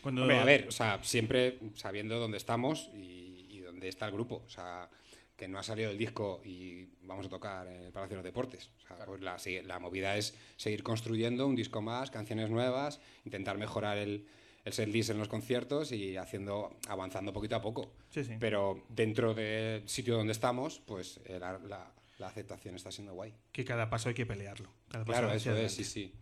[0.02, 4.12] Cuando- Hombre, a ver, o sea, siempre sabiendo dónde estamos y, y dónde está el
[4.12, 4.42] grupo.
[4.46, 4.88] O sea,
[5.36, 8.24] que no ha salido el disco y vamos a tocar en el Palacio de los
[8.24, 8.70] Deportes.
[8.84, 13.98] O sea, pues la movida es seguir construyendo un disco más, canciones nuevas, intentar mejorar
[13.98, 14.26] el,
[14.66, 17.92] el setlist en los conciertos y haciendo, avanzando poquito a poco.
[18.11, 18.35] Sí, sí.
[18.38, 23.33] Pero dentro del sitio donde estamos, pues eh, la, la- la aceptación está siendo guay.
[23.52, 24.68] Que cada paso hay que pelearlo.
[24.90, 26.12] Cada paso Claro, eso es, sí, sí.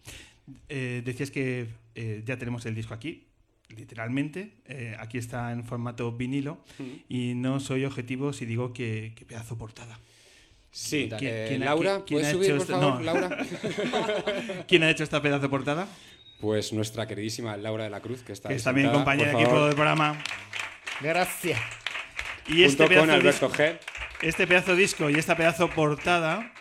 [0.68, 3.26] Eh, decías que eh, ya tenemos el disco aquí.
[3.68, 4.54] literalmente.
[4.66, 6.58] Eh, aquí está en formato vinilo.
[7.08, 9.98] Y no soy objetivo si digo que, que pedazo portada.
[10.70, 13.00] Sí, ¿Qui- eh, quién Laura, qui- quién ¿puedes ha subir, hecho por favor, no.
[13.00, 13.38] Laura?
[14.68, 15.86] ¿Quién ha hecho esta pedazo portada?
[16.44, 19.64] Pues nuestra queridísima Laura de la Cruz, que está Que es también compañera de equipo
[19.64, 20.22] del programa.
[21.00, 21.58] Gracias.
[22.46, 23.78] Y este Junto con pedazo Alberto disco- G.
[24.20, 26.52] Este pedazo disco y esta pedazo portada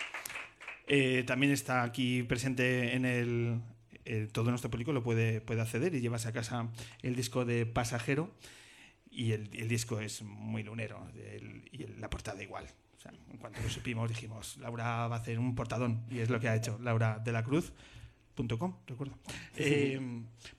[0.88, 3.60] eh, también está aquí presente en el.
[4.06, 6.69] eh, todo nuestro público lo puede, puede acceder y llevarse a casa
[7.02, 8.32] el disco de Pasajero.
[9.12, 11.06] Y el, el disco es muy lunero.
[11.17, 12.67] el- y el- la portada igual.
[12.96, 16.06] O sea, en cuanto lo supimos, dijimos: Laura va a hacer un portadón.
[16.10, 16.80] Y es lo que ha hecho.
[16.82, 17.74] Laura de la Cruz.
[18.36, 19.17] Punto .com, recuerdo.
[19.58, 20.00] Eh,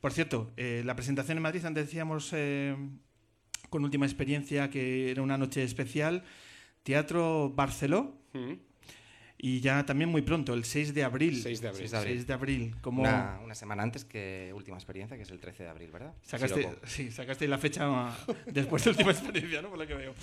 [0.00, 2.76] por cierto, eh, la presentación en Madrid, antes decíamos eh,
[3.70, 6.24] con última experiencia que era una noche especial.
[6.82, 8.14] Teatro Barceló.
[8.32, 8.54] Mm.
[9.36, 11.42] Y ya también muy pronto, el 6 de abril.
[11.42, 11.80] 6 de abril.
[11.80, 12.14] 6 de abril.
[12.14, 12.76] 6 de abril.
[12.80, 16.14] Como Una, una semana antes que última experiencia, que es el 13 de abril, ¿verdad?
[16.22, 19.68] sacaste, Sí, sacaste la fecha después de última experiencia, ¿no?
[19.68, 20.14] Por lo que veo.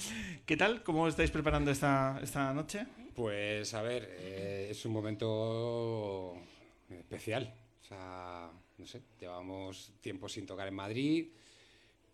[0.45, 0.81] ¿Qué tal?
[0.81, 2.87] ¿Cómo estáis preparando esta, esta noche?
[3.13, 6.41] Pues a ver, eh, es un momento
[6.99, 7.53] especial.
[7.81, 11.27] O sea, no sé, llevamos tiempo sin tocar en Madrid,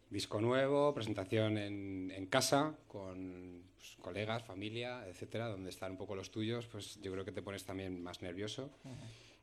[0.10, 6.16] disco nuevo, presentación en, en casa con pues, colegas, familia, etcétera, donde están un poco
[6.16, 8.70] los tuyos, pues yo creo que te pones también más nervioso.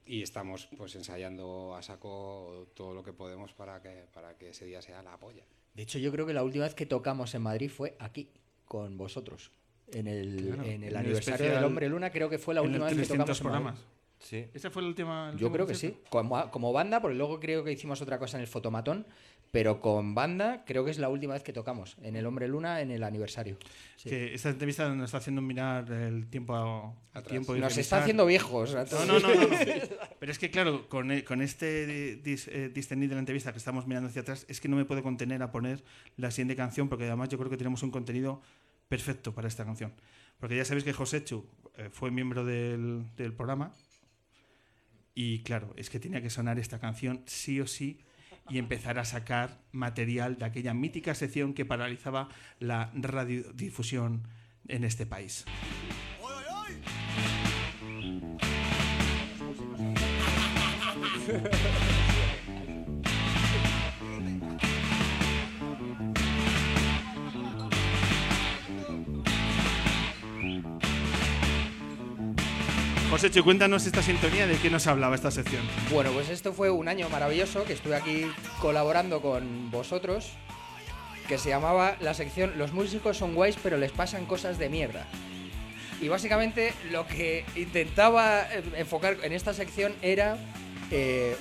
[0.07, 4.66] Y estamos pues ensayando a saco todo lo que podemos para que, para que ese
[4.66, 5.44] día sea la polla.
[5.75, 8.29] De hecho, yo creo que la última vez que tocamos en Madrid fue aquí,
[8.66, 9.51] con vosotros.
[9.92, 12.55] En el, Claro, en en el el aniversario especial- del Hombre Luna, creo que fue
[12.55, 13.81] la última vez que 300 tocamos en Madrid.
[14.24, 14.46] Sí.
[14.54, 15.26] ¿Esa fue la última?
[15.30, 18.18] el Yo último creo que sí, como, como banda, porque luego creo que hicimos otra
[18.18, 19.06] cosa en el fotomatón,
[19.50, 22.80] pero con banda creo que es la última vez que tocamos, en el Hombre Luna,
[22.80, 23.58] en el aniversario.
[23.96, 24.08] Sí.
[24.08, 27.26] Que esta entrevista nos está haciendo mirar el tiempo a, Atrás.
[27.30, 27.80] tiempo y Nos revisar.
[27.82, 28.74] está haciendo viejos.
[28.74, 29.48] No, no, no, no, no.
[30.18, 33.58] Pero es que, claro, con, e- con este dis, eh, discernir de la entrevista que
[33.58, 35.84] estamos mirando hacia atrás, es que no me puedo contener a poner
[36.16, 38.40] la siguiente canción, porque además yo creo que tenemos un contenido
[38.88, 39.92] perfecto para esta canción.
[40.40, 43.72] Porque ya sabéis que Josechu eh, fue miembro del, del programa.
[45.14, 48.00] Y claro, es que tenía que sonar esta canción sí o sí
[48.48, 54.27] y empezar a sacar material de aquella mítica sección que paralizaba la radiodifusión
[54.68, 55.44] en este país.
[73.14, 75.62] Josécho, cuéntanos esta sintonía de qué nos hablaba esta sección.
[75.92, 78.27] Bueno, pues esto fue un año maravilloso que estuve aquí
[78.61, 80.33] colaborando con vosotros,
[81.29, 85.07] que se llamaba la sección Los músicos son guays pero les pasan cosas de mierda.
[86.00, 90.37] Y básicamente lo que intentaba eh, enfocar en esta sección era
[90.90, 91.37] eh,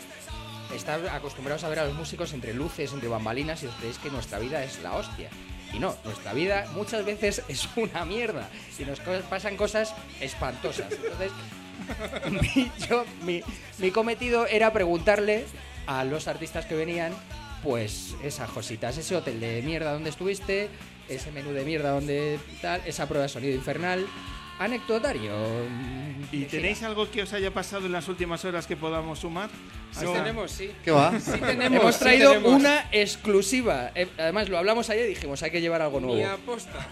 [0.76, 4.12] estar acostumbrados a ver a los músicos entre luces, entre bambalinas y os creéis que
[4.12, 5.32] nuestra vida es la hostia.
[5.74, 10.92] Y no, nuestra vida muchas veces es una mierda y nos pasan cosas espantosas.
[10.92, 11.32] Entonces,
[12.30, 13.42] mi, yo- mi-
[13.80, 15.46] mi cometido era preguntarle
[15.88, 17.14] a los artistas que venían,
[17.64, 20.70] pues esas cositas, ese hotel de mierda donde estuviste,
[21.10, 24.06] ese menú de mierda donde tal, esa prueba de sonido infernal,
[24.60, 25.32] anecdotario.
[26.32, 29.50] ¿Y tenéis algo que os haya pasado en las últimas horas que podamos sumar?
[29.92, 30.72] Sí Hasta- tenemos, sí.
[30.84, 31.20] ¿Qué va?
[31.20, 32.54] Sí tenemos, Hemos sí traído tenemos.
[32.62, 33.92] una exclusiva.
[33.96, 36.26] Eh, Además, lo hablamos ayer y dijimos, hay que llevar algo nuevo.
[36.28, 36.88] aposta.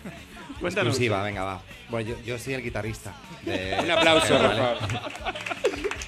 [0.62, 0.90] Cuéntanos.
[0.92, 1.62] Exclusiva, venga, va.
[1.90, 3.14] Bueno, yo, yo soy el guitarrista.
[3.44, 4.60] de- Un aplauso, por Vale.
[4.62, 4.78] favor.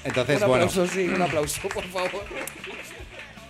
[0.06, 2.24] Entonces, un bueno, aplauso, sí, un aplauso, por favor.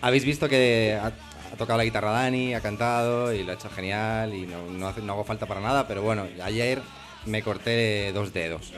[0.01, 3.69] habéis visto que ha, ha tocado la guitarra Dani, ha cantado y lo ha hecho
[3.69, 6.81] genial y no, no, hace- no hago falta para nada, pero bueno, ayer
[7.25, 8.71] me corté dos dedos.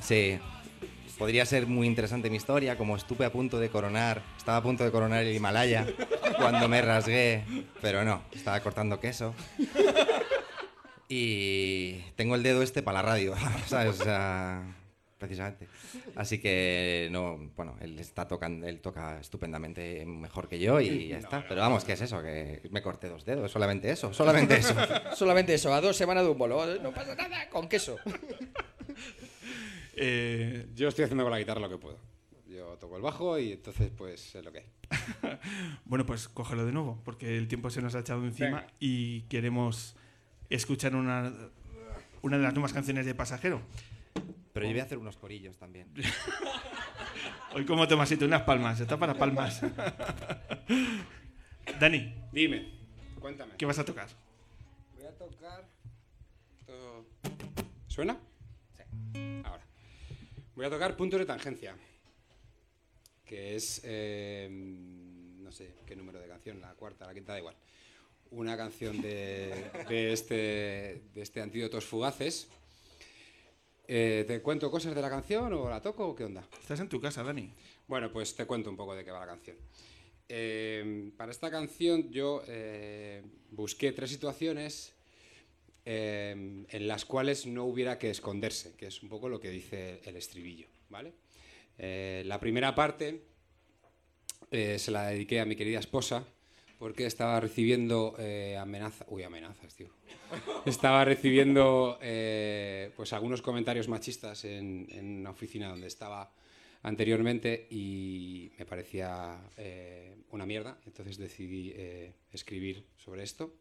[0.00, 0.38] Sí.
[1.18, 4.84] Podría ser muy interesante mi historia, como estuve a punto de coronar, estaba a punto
[4.84, 5.86] de coronar el Himalaya
[6.36, 7.42] cuando me rasgué,
[7.80, 9.34] pero no, estaba cortando queso.
[11.08, 13.34] Y tengo el dedo este para la radio,
[13.66, 14.00] ¿sabes?
[14.00, 14.76] O sea,
[15.18, 15.68] precisamente.
[16.14, 21.18] Así que no, bueno, él está tocando, él toca estupendamente mejor que yo y ya
[21.18, 21.44] está.
[21.48, 22.22] Pero vamos, ¿qué es eso?
[22.22, 24.74] Que me corté dos dedos, solamente eso, solamente eso.
[25.16, 26.78] Solamente eso, a dos semanas de un bolo.
[26.80, 27.96] No pasa nada, con queso.
[29.98, 31.98] Eh, Yo estoy haciendo con la guitarra lo que puedo.
[32.46, 35.38] Yo toco el bajo y entonces pues es lo que hay.
[35.86, 38.66] Bueno, pues cógelo de nuevo, porque el tiempo se nos ha echado encima Venga.
[38.78, 39.96] y queremos
[40.50, 41.32] escuchar una,
[42.22, 43.60] una de las nuevas canciones de Pasajero.
[44.52, 45.88] Pero yo voy a hacer unos corillos también.
[47.54, 49.60] Hoy como Tomasito, unas palmas, está para palmas.
[51.80, 52.70] Dani, Dime,
[53.20, 53.54] cuéntame.
[53.56, 54.08] ¿qué vas a tocar?
[54.96, 55.64] Voy a tocar.
[56.66, 57.06] todo-
[57.88, 58.16] ¿Suena?
[58.76, 58.82] Sí.
[59.44, 59.62] Ahora.
[60.54, 61.74] Voy a tocar puntos de tangencia.
[63.24, 63.80] Que es.
[63.84, 67.56] eh, no sé qué número de canción, la cuarta, la quinta, da igual.
[68.30, 70.34] Una canción de, de este,
[71.14, 72.48] de este Antídotos Fugaces.
[73.88, 76.44] Eh, ¿Te cuento cosas de la canción o la toco o qué onda?
[76.60, 77.52] Estás en tu casa, Dani.
[77.86, 79.56] Bueno, pues te cuento un poco de qué va la canción.
[80.28, 84.92] Eh, para esta canción yo eh, busqué tres situaciones
[85.84, 90.16] en las cuales no hubiera que esconderse, que es un poco lo que dice el
[90.16, 91.12] estribillo, ¿vale?
[92.24, 93.22] La primera parte
[94.50, 96.26] se la dediqué a mi querida esposa
[96.78, 99.88] porque estaba recibiendo eh, amenazas, uy, amenazas, tío.
[100.64, 106.32] Estaba recibiendo eh, pues algunos comentarios machistas en, en una oficina donde estaba
[106.82, 113.54] anteriormente y me parecía eh, una mierda, entonces decidí eh, escribir sobre esto.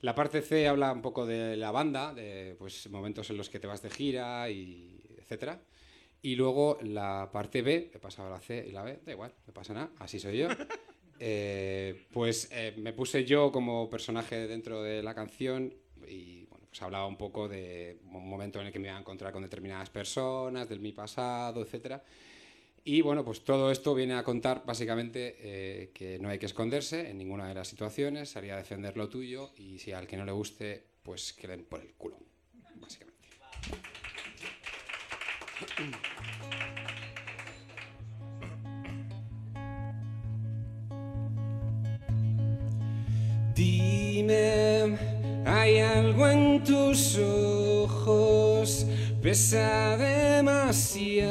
[0.00, 3.58] La parte C habla un poco de la banda, de pues, momentos en los que
[3.58, 5.62] te vas de gira, y etcétera.
[6.20, 9.54] Y luego la parte B, he pasado la C y la B, da igual, no
[9.54, 10.48] pasa nada, así soy yo.
[11.20, 15.72] Eh, pues eh, me puse yo como personaje dentro de la canción
[16.08, 19.00] y bueno, pues hablaba un poco de un momento en el que me iba a
[19.00, 22.02] encontrar con determinadas personas, del mi pasado, etcétera.
[22.86, 27.08] Y bueno, pues todo esto viene a contar básicamente eh, que no hay que esconderse
[27.08, 30.32] en ninguna de las situaciones, sería defender lo tuyo y si al que no le
[30.32, 32.18] guste, pues que den por el culo,
[32.74, 33.14] básicamente.
[43.64, 44.98] Dime,
[45.46, 48.86] hay algo en tus ojos,
[49.22, 51.24] pesa demasiado.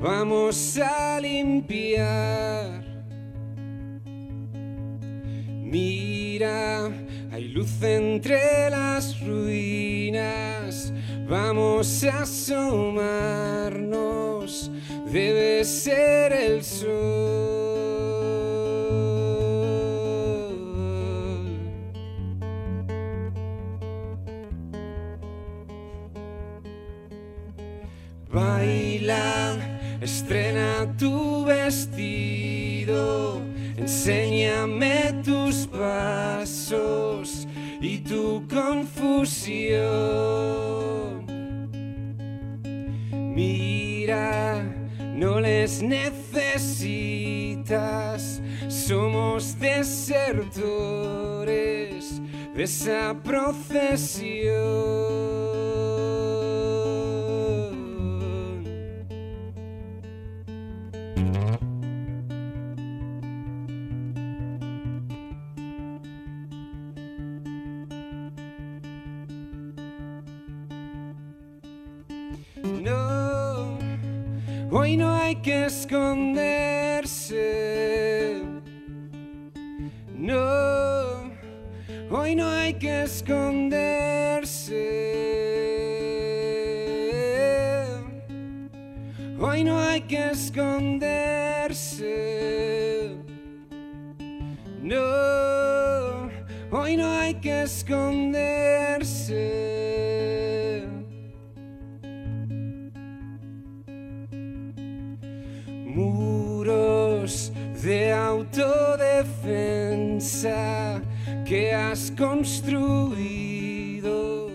[0.00, 2.82] Vamos a limpiar.
[5.62, 6.90] Mira,
[7.30, 10.90] hay luz entre las ruinas.
[11.28, 13.10] Vamos a asomarnos.
[15.12, 17.65] Debe ser el sol.
[30.00, 33.40] Estrena tu vestido,
[33.76, 37.46] enséñame tus pasos
[37.80, 39.76] y tu confusión.
[43.12, 44.62] Mira,
[45.14, 46.70] no les necesitas,
[48.68, 50.56] somos desertores
[52.54, 54.56] de esa procesión.
[75.16, 76.76] Hay esconderse.
[80.14, 81.30] No,
[82.10, 83.76] hoy no hay que esconderse.
[89.38, 91.56] Hoy no hay que esconderse.
[94.82, 96.30] No,
[96.70, 98.95] hoy no hay que esconderse.
[111.44, 114.50] Que has construido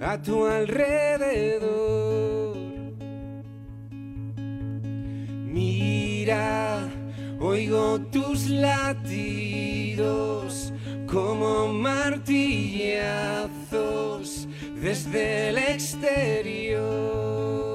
[0.00, 1.94] a tu alrededor.
[5.46, 6.88] Mira,
[7.40, 10.72] oigo tus latidos
[11.06, 14.48] como martillazos
[14.80, 17.73] desde el exterior.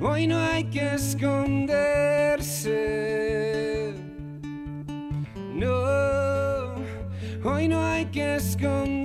[0.00, 1.84] Hoy no hay que esconderse.
[5.54, 6.74] No,
[7.44, 8.99] hoy no hay que esconderse.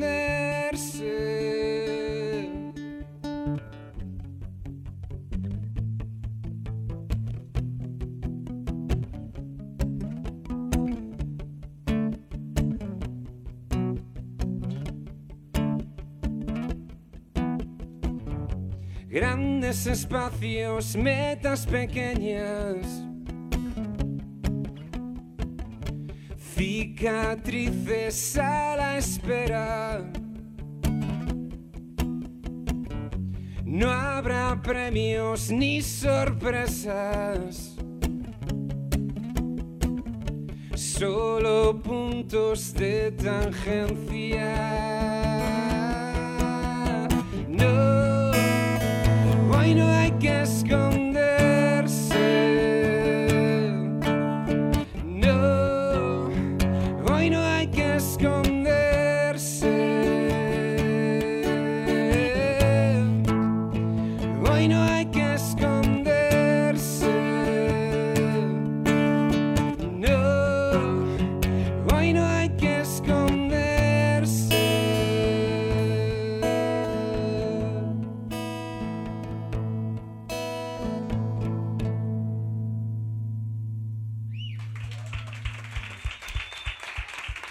[19.95, 22.75] Espacios, metas pequeñas.
[26.53, 30.11] Cicatrices a la espera.
[33.63, 37.77] No habrá premios ni sorpresas.
[40.75, 44.94] Solo puntos de tangencia.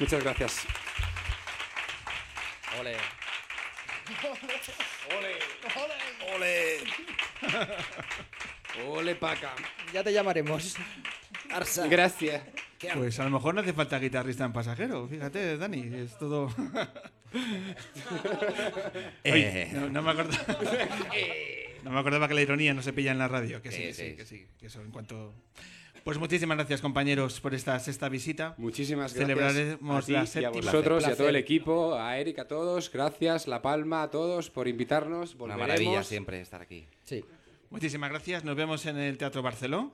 [0.04, 0.66] Muchas gracias.
[2.78, 2.96] Ole.
[6.34, 6.80] Ole.
[8.86, 8.93] Ole.
[9.04, 9.52] Ole, Paca.
[9.92, 10.76] Ya te llamaremos.
[11.50, 11.86] Arsa.
[11.88, 12.42] Gracias.
[12.94, 16.46] Pues a lo mejor no hace falta guitarrista en pasajero, fíjate, Dani, es todo.
[19.24, 19.68] Oye, Eh.
[19.72, 20.44] no, no me acordaba.
[21.84, 23.92] No me acordaba que la ironía no se pilla en la radio, que sí, que
[23.92, 25.34] sí, que sí, que eso en cuanto.
[26.02, 28.54] Pues muchísimas gracias, compañeros, por esta sexta visita.
[28.56, 29.20] Muchísimas gracias.
[29.52, 30.50] Celebraremos a ti la y a séptima.
[30.62, 32.90] vosotros y a todo el equipo, a Eric, a todos.
[32.90, 35.34] Gracias, La Palma, a todos por invitarnos.
[35.34, 35.68] Una Volveremos.
[35.68, 36.86] maravilla siempre estar aquí.
[37.04, 37.22] Sí.
[37.74, 38.44] Muchísimas gracias.
[38.44, 39.92] Nos vemos en el Teatro Barceló.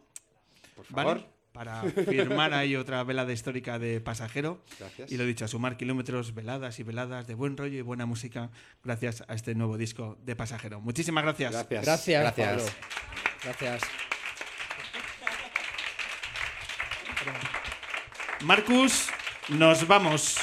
[0.77, 1.09] Por ¿vale?
[1.09, 1.27] favor.
[1.53, 4.63] Para firmar ahí otra velada histórica de pasajero.
[4.79, 5.11] Gracias.
[5.11, 8.51] Y lo dicho, a sumar kilómetros, veladas y veladas de buen rollo y buena música
[8.85, 10.83] gracias a este nuevo disco de pasajero.
[10.83, 11.53] Muchísimas gracias.
[11.53, 11.83] Gracias.
[11.83, 12.49] Gracias, Gracias.
[12.49, 12.73] Pablo.
[13.45, 13.83] Gracias.
[18.43, 19.09] Marcus,
[19.49, 20.37] nos vamos.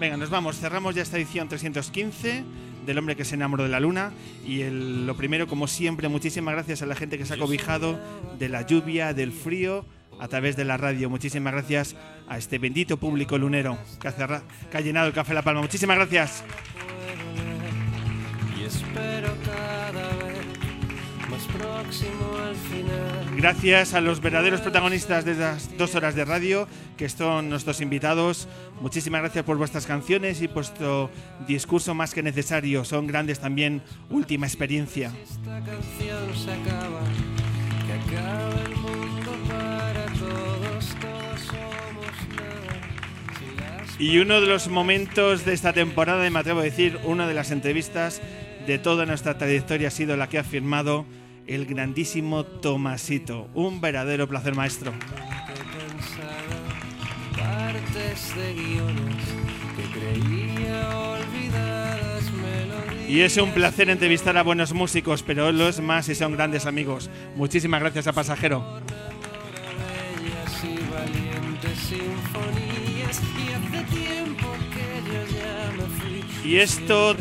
[0.00, 0.58] Venga, nos vamos.
[0.58, 4.12] Cerramos ya esta edición 315 del hombre que se enamoró de la luna.
[4.46, 7.98] Y el- lo primero, como siempre, muchísimas gracias a la gente que se ha cobijado
[8.38, 9.84] de la lluvia, del frío,
[10.20, 11.10] a través de la radio.
[11.10, 11.96] Muchísimas gracias
[12.28, 15.60] a este bendito público lunero que ha, llenado el Café La Palma.
[15.60, 16.44] Muchísimas gracias.
[21.46, 23.36] Próximo al final.
[23.36, 28.48] Gracias a los verdaderos protagonistas de estas dos horas de radio, que son nuestros invitados.
[28.80, 31.10] Muchísimas gracias por vuestras canciones y vuestro
[31.46, 32.84] discurso más que necesario.
[32.84, 33.82] Son grandes también.
[34.10, 35.12] Última experiencia.
[35.22, 37.00] Esta canción se acaba,
[37.86, 42.80] que acaba el mundo para todos, todos somos nada.
[43.38, 46.98] Si las Y uno de los momentos de esta temporada, y me atrevo a decir,
[47.04, 48.22] una de las entrevistas
[48.66, 51.04] de toda nuestra trayectoria ha sido la que ha firmado
[51.46, 53.48] el grandísimo Tomasito.
[53.54, 54.92] Un verdadero placer, maestro.
[63.08, 67.10] Y es un placer entrevistar a buenos músicos, pero los más si son grandes amigos.
[67.36, 68.80] Muchísimas gracias a Pasajero.
[76.44, 77.16] Y esto,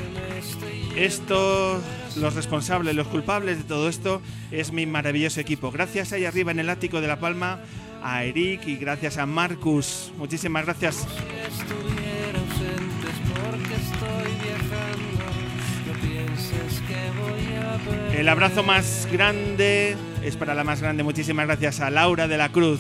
[0.96, 1.82] esto,
[2.18, 5.72] los responsables, los culpables de todo esto es mi maravilloso equipo.
[5.72, 7.60] Gracias ahí arriba en el ático de La Palma
[8.04, 10.12] a Eric y gracias a Marcus.
[10.18, 11.08] Muchísimas gracias.
[18.16, 21.04] El abrazo más grande es para la más grande.
[21.04, 22.80] Muchísimas gracias a Laura de la Cruz.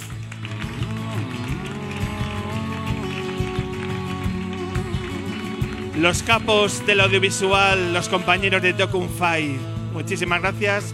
[5.97, 9.57] Los capos del audiovisual, los compañeros de Documfy.
[9.93, 10.93] Muchísimas gracias.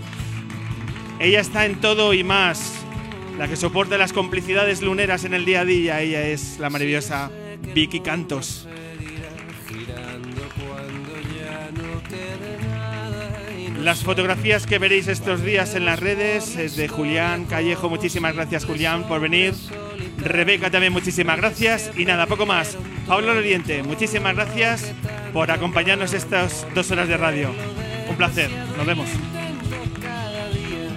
[1.19, 2.73] Ella está en todo y más.
[3.37, 6.01] La que soporta las complicidades luneras en el día a día.
[6.01, 7.31] Ella es la maravillosa
[7.73, 8.67] Vicky Cantos.
[13.81, 17.89] Las fotografías que veréis estos días en las redes es de Julián Callejo.
[17.89, 19.53] Muchísimas gracias, Julián, por venir.
[20.23, 21.91] Rebeca también, muchísimas gracias.
[21.95, 22.77] Y nada, poco más.
[23.07, 24.93] Pablo Oriente, muchísimas gracias
[25.33, 27.51] por acompañarnos estas dos horas de radio.
[28.09, 28.49] Un placer.
[28.77, 29.09] Nos vemos.
[29.09, 30.89] intento cada día